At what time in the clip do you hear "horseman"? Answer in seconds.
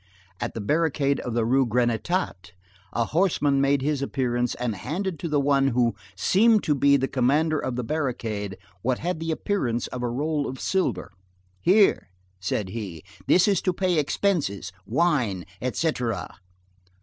3.05-3.61